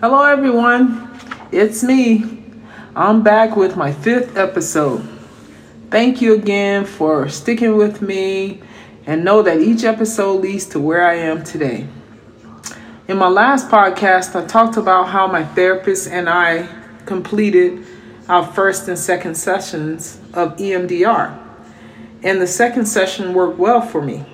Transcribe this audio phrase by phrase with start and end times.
[0.00, 1.10] Hello, everyone.
[1.52, 2.24] It's me.
[2.96, 5.06] I'm back with my fifth episode.
[5.90, 8.62] Thank you again for sticking with me
[9.04, 11.86] and know that each episode leads to where I am today.
[13.08, 16.66] In my last podcast, I talked about how my therapist and I
[17.04, 17.84] completed
[18.26, 21.38] our first and second sessions of EMDR.
[22.22, 24.24] And the second session worked well for me.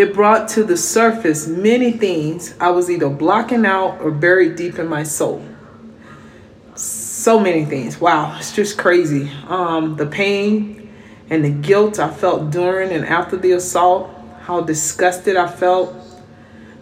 [0.00, 4.78] It brought to the surface many things I was either blocking out or buried deep
[4.78, 5.44] in my soul.
[6.74, 8.00] So many things.
[8.00, 9.30] Wow, it's just crazy.
[9.46, 10.90] Um, the pain
[11.28, 15.94] and the guilt I felt during and after the assault, how disgusted I felt,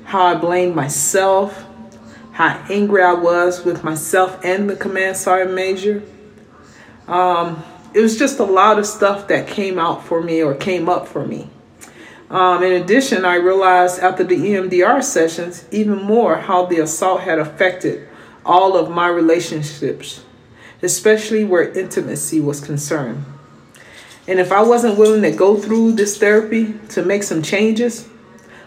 [0.04, 1.66] how I blamed myself,
[2.30, 6.04] how angry I was with myself and the command sergeant major.
[7.08, 10.88] Um, it was just a lot of stuff that came out for me or came
[10.88, 11.50] up for me.
[12.30, 17.38] Um, in addition, I realized after the EMDR sessions even more how the assault had
[17.38, 18.06] affected
[18.44, 20.22] all of my relationships,
[20.82, 23.24] especially where intimacy was concerned.
[24.26, 28.06] And if I wasn't willing to go through this therapy to make some changes,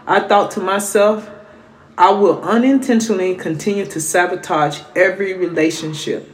[0.08, 1.30] I thought to myself,
[1.96, 6.28] I will unintentionally continue to sabotage every relationship.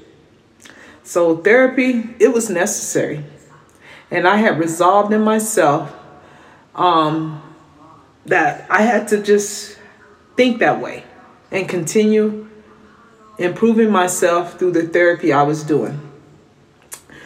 [1.02, 3.24] So, therapy, it was necessary.
[4.10, 5.94] And I had resolved in myself
[6.74, 7.42] um,
[8.26, 9.78] that I had to just
[10.36, 11.04] think that way
[11.50, 12.48] and continue
[13.38, 16.00] improving myself through the therapy I was doing.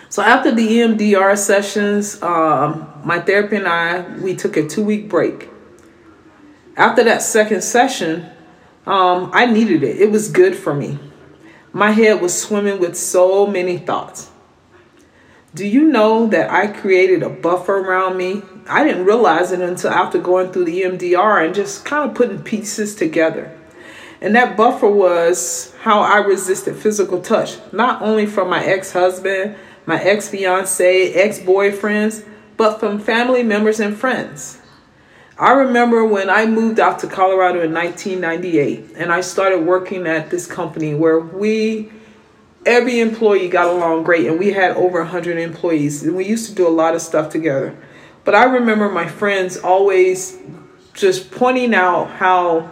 [0.09, 5.09] So after the EMDR sessions, um, my therapist and I we took a two week
[5.09, 5.49] break.
[6.77, 8.31] After that second session,
[8.87, 10.01] um, I needed it.
[10.01, 10.99] It was good for me.
[11.73, 14.31] My head was swimming with so many thoughts.
[15.55, 18.43] Do you know that I created a buffer around me?
[18.69, 22.43] I didn't realize it until after going through the EMDR and just kind of putting
[22.43, 23.57] pieces together.
[24.21, 29.57] And that buffer was how I resisted physical touch, not only from my ex husband,
[29.85, 32.25] my ex fiance, ex boyfriends,
[32.57, 34.61] but from family members and friends.
[35.39, 40.31] I remember when I moved out to Colorado in 1998 and I started working at
[40.31, 41.91] this company where we
[42.65, 46.55] every employee got along great and we had over 100 employees and we used to
[46.55, 47.77] do a lot of stuff together
[48.25, 50.39] but i remember my friends always
[50.95, 52.71] just pointing out how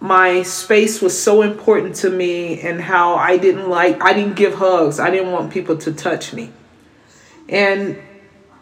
[0.00, 4.54] my space was so important to me and how i didn't like i didn't give
[4.54, 5.00] hugs.
[5.00, 6.52] I didn't want people to touch me.
[7.48, 7.98] And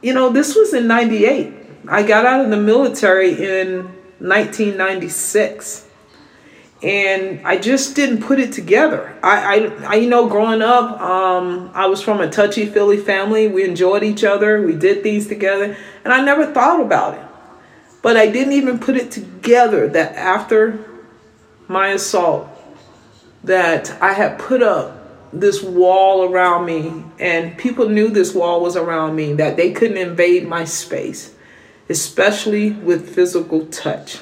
[0.02, 1.52] you know this was in 98
[1.88, 3.84] i got out of the military in
[4.20, 5.88] 1996
[6.84, 9.16] and I just didn't put it together.
[9.22, 13.48] I, I, I you know, growing up, um, I was from a touchy feely family.
[13.48, 14.60] We enjoyed each other.
[14.60, 17.24] We did things together, and I never thought about it.
[18.02, 20.84] But I didn't even put it together that after
[21.68, 22.48] my assault,
[23.44, 25.00] that I had put up
[25.32, 29.32] this wall around me, and people knew this wall was around me.
[29.32, 31.34] That they couldn't invade my space,
[31.88, 34.18] especially with physical touch.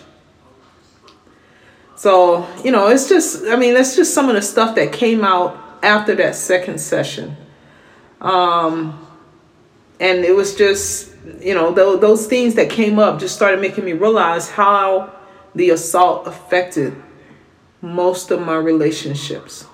[2.03, 5.23] So, you know, it's just, I mean, that's just some of the stuff that came
[5.23, 7.37] out after that second session.
[8.21, 9.07] Um,
[10.01, 13.85] and it was just, you know, th- those things that came up just started making
[13.85, 15.15] me realize how
[15.55, 17.01] the assault affected
[17.83, 19.65] most of my relationships.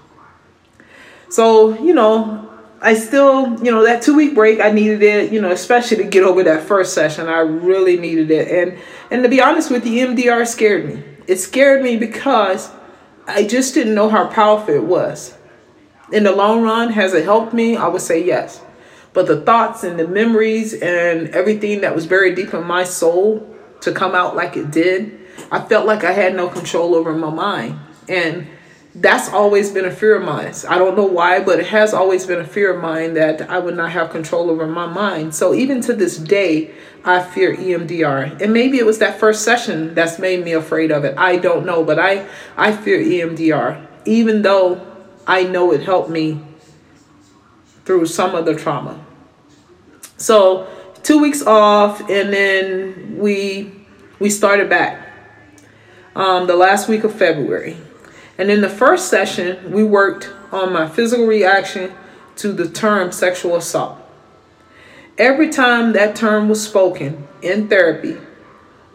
[1.31, 2.47] So, you know,
[2.83, 6.05] I still, you know, that two week break, I needed it, you know, especially to
[6.05, 7.27] get over that first session.
[7.27, 8.49] I really needed it.
[8.49, 8.79] And
[9.11, 12.71] and to be honest with you, EMDR scared me it scared me because
[13.27, 15.37] I just didn't know how powerful it was.
[16.11, 17.77] In the long run, has it helped me?
[17.77, 18.63] I would say yes.
[19.13, 23.55] But the thoughts and the memories and everything that was buried deep in my soul
[23.83, 25.21] to come out like it did,
[25.53, 27.79] I felt like I had no control over my mind.
[28.09, 28.49] And
[29.01, 30.53] that's always been a fear of mine.
[30.69, 33.59] I don't know why, but it has always been a fear of mine that I
[33.59, 35.35] would not have control over my mind.
[35.35, 38.41] So even to this day, I fear EMDR.
[38.41, 41.17] And maybe it was that first session that's made me afraid of it.
[41.17, 42.27] I don't know, but I
[42.57, 44.81] I fear EMDR even though
[45.27, 46.41] I know it helped me
[47.85, 49.05] through some of the trauma.
[50.17, 50.67] So,
[51.03, 53.73] 2 weeks off and then we
[54.19, 55.07] we started back.
[56.17, 57.77] Um, the last week of February.
[58.39, 61.93] And in the first session, we worked on my physical reaction
[62.37, 63.99] to the term sexual assault.
[65.19, 68.17] Every time that term was spoken in therapy,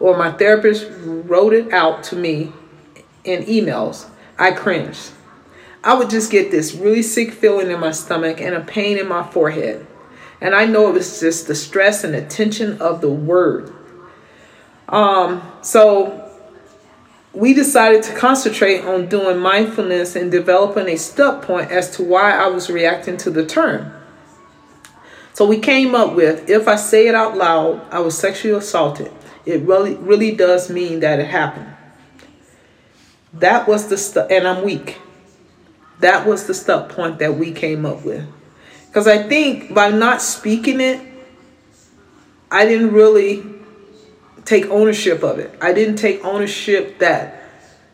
[0.00, 2.52] or my therapist wrote it out to me
[3.24, 4.08] in emails,
[4.38, 5.10] I cringed.
[5.84, 9.06] I would just get this really sick feeling in my stomach and a pain in
[9.06, 9.86] my forehead.
[10.40, 13.72] And I know it was just the stress and the tension of the word.
[14.88, 16.23] Um, so
[17.34, 22.30] we decided to concentrate on doing mindfulness and developing a stuck point as to why
[22.30, 23.92] I was reacting to the term.
[25.32, 29.12] So we came up with if I say it out loud, I was sexually assaulted.
[29.44, 31.74] It really really does mean that it happened.
[33.32, 34.98] That was the stuff, and I'm weak.
[35.98, 38.24] That was the stuck point that we came up with.
[38.86, 41.04] Because I think by not speaking it,
[42.48, 43.44] I didn't really
[44.44, 45.56] take ownership of it.
[45.60, 47.42] I didn't take ownership that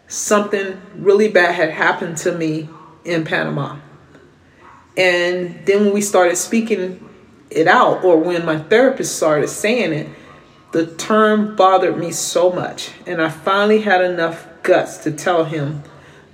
[0.08, 2.68] something really bad had happened to me
[3.04, 3.76] in Panama.
[4.96, 7.08] And then when we started speaking
[7.50, 10.08] it out, or when my therapist started saying it,
[10.72, 12.90] the term bothered me so much.
[13.06, 15.82] And I finally had enough guts to tell him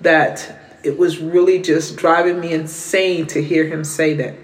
[0.01, 4.35] that it was really just driving me insane to hear him say that.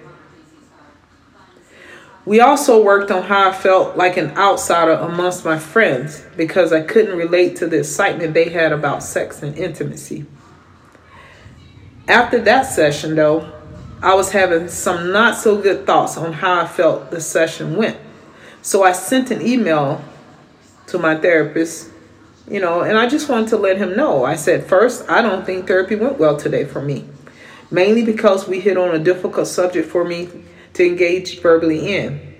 [2.25, 6.83] We also worked on how I felt like an outsider amongst my friends because I
[6.83, 10.27] couldn't relate to the excitement they had about sex and intimacy.
[12.07, 13.51] After that session, though,
[14.01, 17.97] I was having some not so good thoughts on how I felt the session went.
[18.61, 20.05] So I sent an email
[20.89, 21.91] to my therapist,
[22.49, 24.25] you know, and I just wanted to let him know.
[24.25, 27.05] I said, first, I don't think therapy went well today for me,
[27.69, 30.29] mainly because we hit on a difficult subject for me
[30.75, 32.35] to engage verbally in.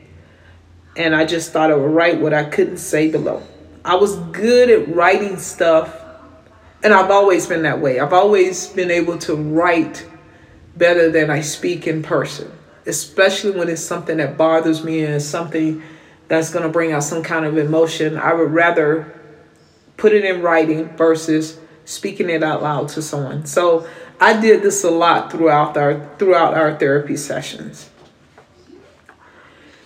[0.97, 3.43] And I just thought I would write what I couldn't say below.
[3.85, 5.99] I was good at writing stuff,
[6.83, 7.99] and I've always been that way.
[7.99, 10.07] I've always been able to write
[10.77, 12.51] better than I speak in person,
[12.87, 15.83] especially when it's something that bothers me and something
[16.29, 18.17] that's going to bring out some kind of emotion.
[18.17, 19.13] I would rather
[19.97, 23.47] put it in writing versus speaking it out loud to someone.
[23.47, 23.87] So
[24.21, 27.91] I did this a lot throughout our throughout our therapy sessions.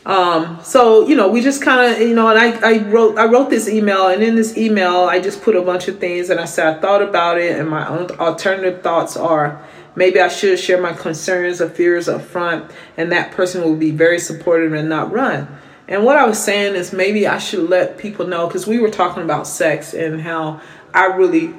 [0.06, 3.26] Um, so you know, we just kind of you know, and I, I wrote I
[3.26, 6.38] wrote this email, and in this email, I just put a bunch of things, and
[6.38, 9.60] I said I thought about it, and my own alternative thoughts are
[9.96, 13.90] maybe I should share my concerns or fears up front, and that person will be
[13.90, 15.48] very supportive and not run.
[15.88, 18.90] And what I was saying is maybe I should let people know because we were
[18.90, 20.60] talking about sex and how
[20.94, 21.52] I really,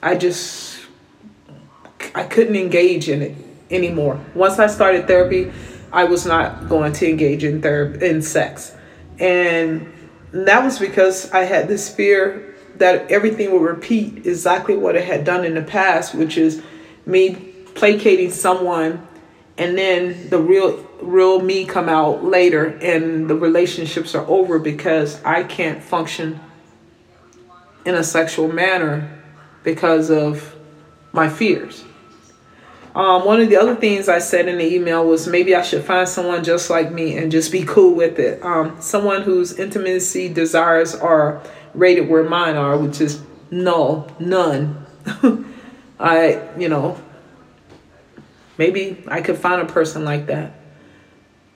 [0.00, 0.86] I just,
[2.14, 3.36] I couldn't engage in it
[3.70, 4.20] anymore.
[4.34, 5.52] Once I started therapy
[5.94, 7.64] I was not going to engage in
[8.02, 8.74] in sex.
[9.18, 9.90] And
[10.32, 15.24] that was because I had this fear that everything would repeat exactly what it had
[15.24, 16.62] done in the past, which is
[17.06, 17.34] me
[17.74, 19.06] placating someone
[19.56, 25.22] and then the real real me come out later and the relationships are over because
[25.22, 26.40] I can't function
[27.84, 29.22] in a sexual manner
[29.62, 30.56] because of
[31.12, 31.84] my fears.
[32.94, 35.82] Um, one of the other things I said in the email was maybe I should
[35.84, 38.40] find someone just like me and just be cool with it.
[38.44, 41.42] Um, someone whose intimacy desires are
[41.74, 43.20] rated where mine are, which is
[43.50, 44.86] null, none.
[45.98, 47.00] I, you know,
[48.58, 50.54] maybe I could find a person like that.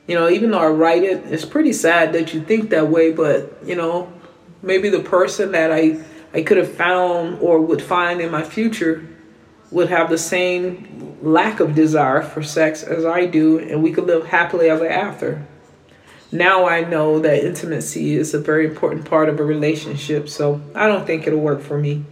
[0.09, 3.13] You know, even though I write it, it's pretty sad that you think that way,
[3.13, 4.13] but, you know,
[4.61, 6.01] maybe the person that I,
[6.35, 9.07] I could have found or would find in my future
[9.71, 14.07] would have the same lack of desire for sex as I do, and we could
[14.07, 15.47] live happily ever after.
[16.31, 20.87] Now I know that intimacy is a very important part of a relationship, so I
[20.87, 22.05] don't think it'll work for me.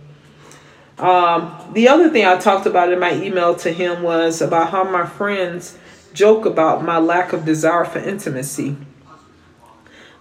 [0.98, 4.84] Um, the other thing I talked about in my email to him was about how
[4.84, 5.76] my friends
[6.14, 8.76] joke about my lack of desire for intimacy.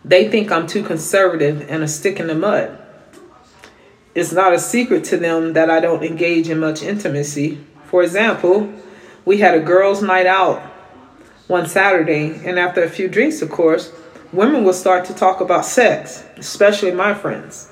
[0.04, 2.78] They think I'm too conservative and a stick in the mud.
[4.14, 7.60] It's not a secret to them that I don't engage in much intimacy.
[7.86, 8.74] For example,
[9.26, 10.62] we had a girls' night out
[11.48, 13.92] one Saturday, and after a few drinks, of course,
[14.32, 17.72] women will start to talk about sex, especially my friends.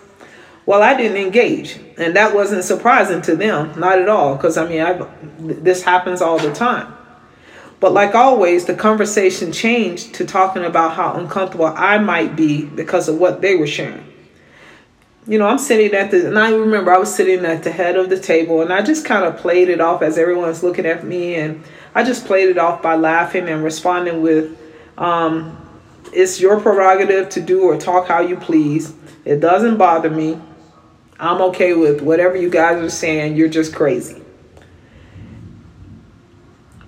[0.66, 4.68] Well, I didn't engage, and that wasn't surprising to them, not at all, because I
[4.68, 5.08] mean, I,
[5.40, 6.94] this happens all the time.
[7.80, 13.10] But like always, the conversation changed to talking about how uncomfortable I might be because
[13.10, 14.13] of what they were sharing
[15.26, 17.96] you know, I'm sitting at the, and I remember I was sitting at the head
[17.96, 21.06] of the table and I just kind of played it off as everyone's looking at
[21.06, 21.36] me.
[21.36, 21.64] And
[21.96, 24.58] I just played it off by laughing and responding with,
[24.98, 25.58] um,
[26.12, 28.94] it's your prerogative to do or talk how you please.
[29.26, 30.40] It doesn't bother me.
[31.20, 33.38] I'm okay with whatever you guys are saying.
[33.38, 34.22] You're just crazy.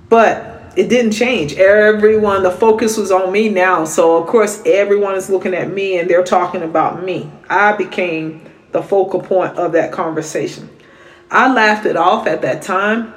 [0.10, 1.54] But it didn't change.
[1.54, 3.86] Everyone, the focus was on me now.
[3.86, 7.32] So, of course, everyone is looking at me and they're talking about me.
[7.50, 8.42] I became
[8.72, 10.70] the focal point of that conversation.
[11.32, 13.14] I laughed it off at that time,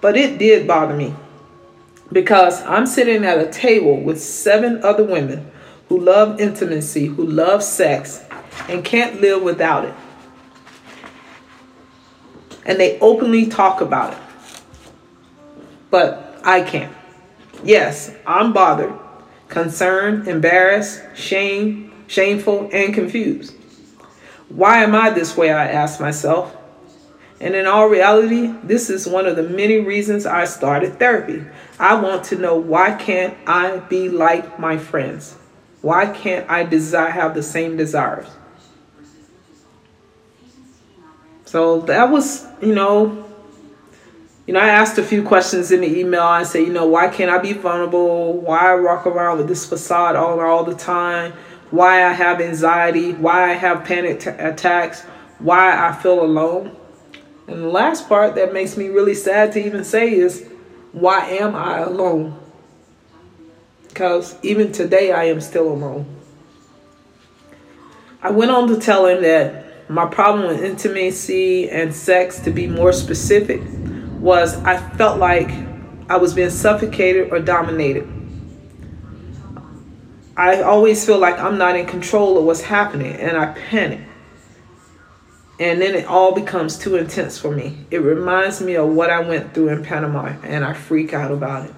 [0.00, 1.14] but it did bother me
[2.12, 5.50] because I'm sitting at a table with seven other women
[5.88, 8.24] who love intimacy, who love sex,
[8.68, 9.94] and can't live without it.
[12.64, 14.18] and they openly talk about it.
[15.90, 16.94] But I can't.
[17.64, 18.92] Yes, I'm bothered,
[19.48, 23.54] concerned, embarrassed, shame, shameful, and confused.
[24.48, 25.52] Why am I this way?
[25.52, 26.56] I ask myself.
[27.40, 31.44] And in all reality, this is one of the many reasons I started therapy.
[31.78, 35.36] I want to know why can't I be like my friends?
[35.80, 38.28] Why can't I desire have the same desires?
[41.44, 43.31] So that was, you know,
[44.46, 46.22] you know, I asked a few questions in the email.
[46.22, 48.40] I said, you know, why can't I be vulnerable?
[48.40, 51.32] Why I walk around with this facade all all the time?
[51.70, 53.12] Why I have anxiety?
[53.12, 55.02] Why I have panic t- attacks?
[55.38, 56.76] Why I feel alone?
[57.46, 60.48] And the last part that makes me really sad to even say is,
[60.92, 62.38] why am I alone?
[63.88, 66.06] Because even today I am still alone.
[68.22, 72.66] I went on to tell him that my problem with intimacy and sex, to be
[72.66, 73.60] more specific,
[74.22, 75.50] was I felt like
[76.08, 78.08] I was being suffocated or dominated.
[80.36, 84.00] I always feel like I'm not in control of what's happening and I panic.
[85.60, 87.84] And then it all becomes too intense for me.
[87.90, 91.66] It reminds me of what I went through in Panama and I freak out about
[91.66, 91.74] it.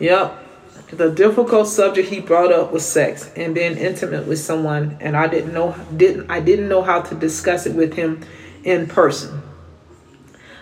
[0.00, 0.44] Yep.
[0.90, 5.26] The difficult subject he brought up was sex and being intimate with someone and I
[5.26, 8.24] didn't know didn't I didn't know how to discuss it with him
[8.62, 9.42] in person.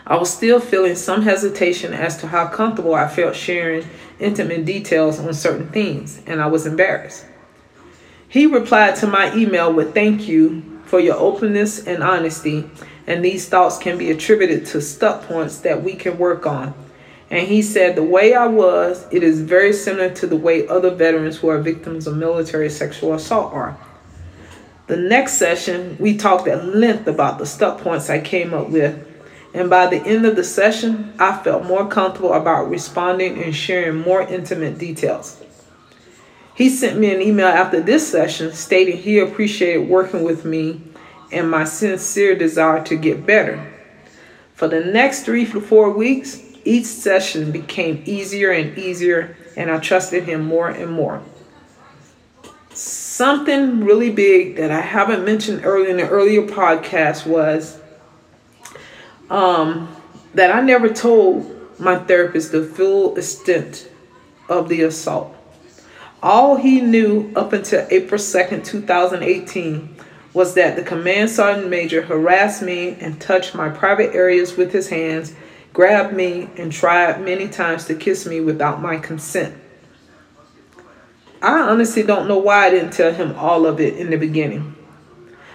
[0.07, 3.87] I was still feeling some hesitation as to how comfortable I felt sharing
[4.19, 7.25] intimate details on certain things and I was embarrassed.
[8.29, 12.69] He replied to my email with thank you for your openness and honesty,
[13.07, 16.75] and these thoughts can be attributed to stuck points that we can work on.
[17.31, 20.91] And he said, The way I was, it is very similar to the way other
[20.91, 23.79] veterans who are victims of military sexual assault are.
[24.87, 29.14] The next session, we talked at length about the stuck points I came up with.
[29.55, 34.01] And by the end of the session, I felt more comfortable about responding and sharing
[34.01, 35.41] more intimate details.
[36.57, 40.83] He sent me an email after this session stating he appreciated working with me
[41.33, 43.73] and my sincere desire to get better.
[44.55, 49.79] For the next three to four weeks, each session became easier and easier, and I
[49.79, 51.23] trusted him more and more.
[52.73, 57.81] Something really big that I haven't mentioned earlier in the earlier podcast was
[59.31, 59.95] um,
[60.35, 63.89] that I never told my therapist the full extent
[64.49, 65.35] of the assault.
[66.23, 69.97] All he knew up until April 2nd, 2018,
[70.33, 74.89] was that the command sergeant major harassed me and touched my private areas with his
[74.89, 75.35] hands,
[75.73, 79.55] grabbed me, and tried many times to kiss me without my consent.
[81.41, 84.75] I honestly don't know why I didn't tell him all of it in the beginning.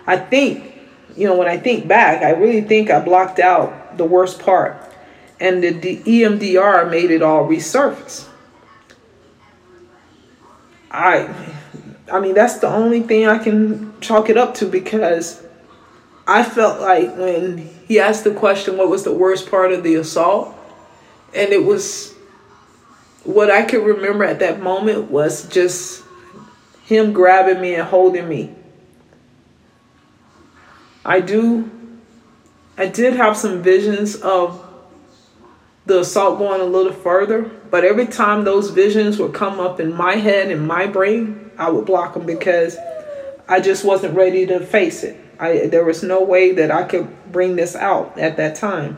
[0.05, 0.68] I think,
[1.19, 4.81] you know, when I think back, I really think I blocked out the worst part,
[5.39, 8.29] and the EMDR made it all resurface.
[10.89, 11.29] I
[12.11, 15.43] I mean that's the only thing I can chalk it up to because
[16.25, 19.95] I felt like when he asked the question what was the worst part of the
[19.95, 20.55] assault
[21.35, 22.15] and it was
[23.23, 26.03] what I could remember at that moment was just
[26.85, 28.55] him grabbing me and holding me.
[31.06, 31.70] I do
[32.77, 34.65] I did have some visions of
[35.86, 37.41] the assault going a little further.
[37.41, 41.70] But every time those visions would come up in my head and my brain, I
[41.70, 42.77] would block them because
[43.50, 45.20] I just wasn't ready to face it.
[45.39, 48.98] I there was no way that I could bring this out at that time.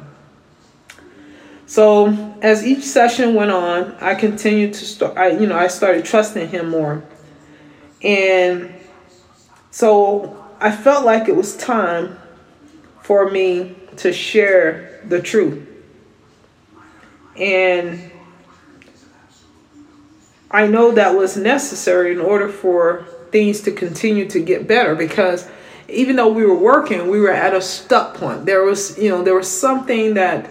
[1.65, 5.17] So as each session went on, I continued to start.
[5.17, 7.03] I you know I started trusting him more,
[8.03, 8.73] and
[9.69, 12.19] so I felt like it was time
[13.01, 15.67] for me to share the truth.
[17.35, 18.11] And
[20.51, 25.49] I know that was necessary in order for things to continue to get better because
[25.87, 28.45] even though we were working, we were at a stuck point.
[28.45, 30.47] There was, you know, there was something that,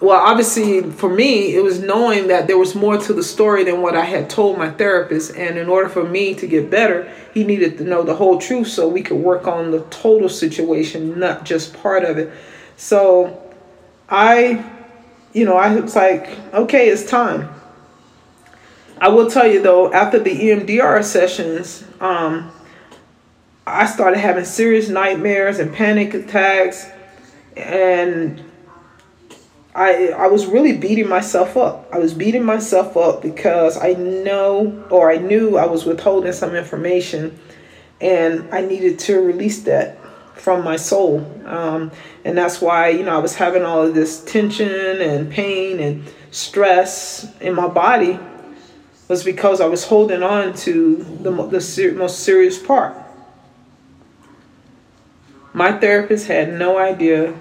[0.00, 3.82] well, obviously for me, it was knowing that there was more to the story than
[3.82, 5.36] what I had told my therapist.
[5.36, 8.68] And in order for me to get better, he needed to know the whole truth
[8.68, 12.32] so we could work on the total situation, not just part of it.
[12.76, 13.42] So
[14.08, 14.64] I
[15.32, 17.48] you know, I was like, okay, it's time.
[19.00, 22.50] I will tell you though, after the EMDR sessions, um,
[23.66, 26.88] I started having serious nightmares and panic attacks,
[27.56, 28.42] and
[29.80, 31.88] I I was really beating myself up.
[31.92, 36.54] I was beating myself up because I know or I knew I was withholding some
[36.54, 37.38] information,
[38.00, 39.96] and I needed to release that.
[40.40, 41.20] from my soul.
[41.44, 41.90] Um,
[42.24, 44.70] and that's why, you know, I was having all of this tension
[45.02, 48.18] and pain and stress in my body
[49.08, 52.96] was because I was holding on to the, the ser- most serious part.
[55.52, 57.34] My therapist had no idea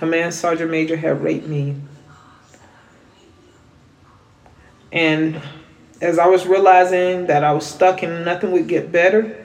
[0.00, 1.76] Command Sergeant Major had raped me.
[4.90, 5.42] And
[6.00, 9.44] as I was realizing that I was stuck and nothing would get better,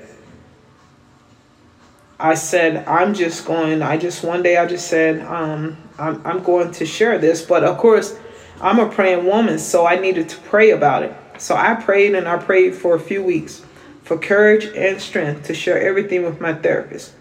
[2.17, 6.41] I said, I'm just going, I just, one day I just said, um, I'm, I'm
[6.41, 7.41] going to share this.
[7.41, 8.17] But of course,
[8.61, 11.13] I'm a praying woman, so I needed to pray about it.
[11.37, 13.61] So I prayed and I prayed for a few weeks
[14.03, 17.11] for courage and strength to share everything with my therapist.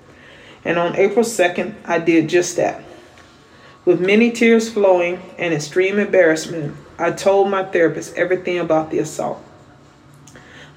[0.64, 2.84] And on April 2nd, I did just that.
[3.84, 9.44] With many tears flowing and extreme embarrassment, I told my therapist everything about the assault.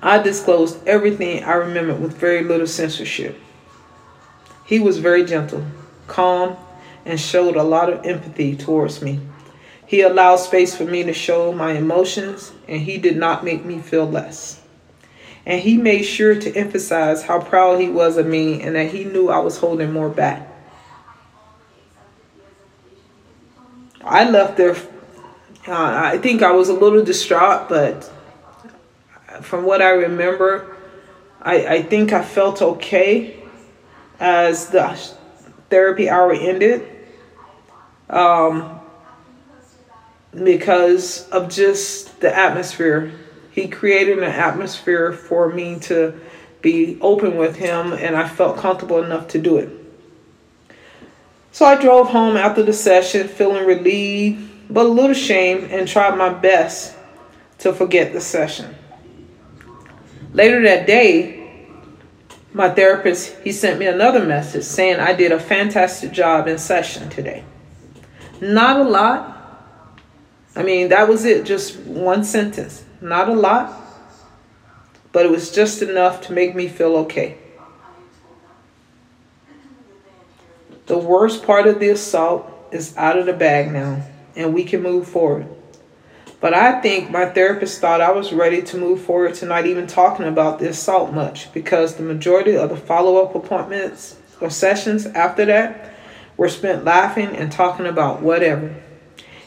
[0.01, 3.39] I disclosed everything I remembered with very little censorship.
[4.65, 5.65] He was very gentle,
[6.07, 6.57] calm,
[7.05, 9.21] and showed a lot of empathy towards me.
[9.85, 13.79] He allowed space for me to show my emotions, and he did not make me
[13.79, 14.59] feel less.
[15.45, 19.05] And he made sure to emphasize how proud he was of me and that he
[19.05, 20.46] knew I was holding more back.
[24.09, 24.75] I left there,
[25.67, 28.09] uh, I think I was a little distraught, but
[29.41, 30.77] from what I remember,
[31.41, 33.35] I, I think I felt okay
[34.19, 34.97] as the
[35.69, 36.87] therapy hour ended
[38.09, 38.79] um,
[40.31, 43.11] because of just the atmosphere.
[43.51, 46.19] He created an atmosphere for me to
[46.61, 49.86] be open with him, and I felt comfortable enough to do it.
[51.57, 56.15] So I drove home after the session feeling relieved, but a little ashamed, and tried
[56.15, 56.95] my best
[57.57, 58.75] to forget the session.
[60.33, 61.49] Later that day,
[62.53, 67.09] my therapist, he sent me another message saying I did a fantastic job in session
[67.09, 67.43] today.
[68.39, 69.63] Not a lot.
[70.55, 72.85] I mean, that was it, just one sentence.
[73.01, 73.73] Not a lot,
[75.11, 77.39] but it was just enough to make me feel okay.
[80.87, 84.03] The worst part of the assault is out of the bag now,
[84.35, 85.47] and we can move forward.
[86.39, 89.87] But I think my therapist thought I was ready to move forward to not even
[89.87, 95.05] talking about the assault much because the majority of the follow up appointments or sessions
[95.07, 95.93] after that
[96.37, 98.75] were spent laughing and talking about whatever.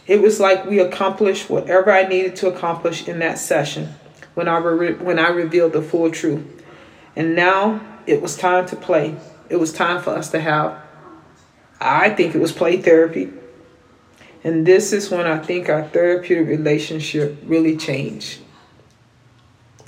[0.06, 3.94] It was like we accomplished whatever I needed to accomplish in that session
[4.34, 6.64] when I, re- when I revealed the full truth.
[7.14, 9.16] And now it was time to play.
[9.48, 10.82] It was time for us to have,
[11.80, 13.30] I think it was play therapy
[14.42, 18.40] and this is when I think our therapeutic relationship really changed.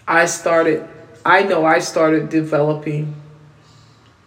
[0.07, 0.87] I started,
[1.25, 3.15] I know I started developing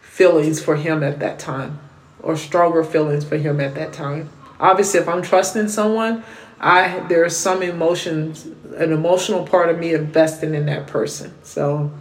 [0.02, 1.80] feelings for him at that time,
[2.24, 4.30] or stronger feelings for him at that time.
[4.60, 6.24] Obviously, if I'm trusting someone,
[6.60, 8.46] I there's some emotions,
[8.78, 11.34] an emotional part of me investing in that person.
[11.44, 11.92] So,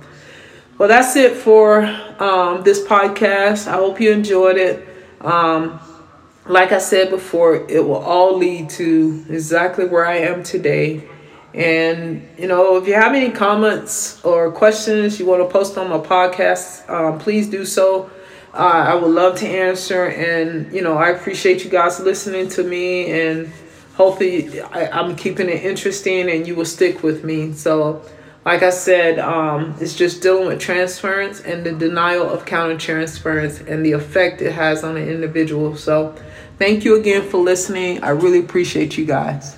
[0.79, 1.83] well, that's it for
[2.21, 3.67] um, this podcast.
[3.67, 4.89] I hope you enjoyed it.
[5.25, 5.81] Um,
[6.47, 11.09] like I said before, it will all lead to exactly where I am today.
[11.55, 15.89] And, you know, if you have any comments or questions you want to post on
[15.89, 18.11] my podcast, um, please do so.
[18.53, 20.07] Uh, I would love to answer.
[20.07, 23.11] And, you know, I appreciate you guys listening to me.
[23.11, 23.53] And
[23.95, 27.53] hopefully, I, I'm keeping it interesting and you will stick with me.
[27.53, 28.03] So,
[28.45, 33.85] like I said, um, it's just dealing with transference and the denial of countertransference and
[33.85, 35.77] the effect it has on an individual.
[35.77, 36.15] So,
[36.59, 38.03] thank you again for listening.
[38.03, 39.57] I really appreciate you guys.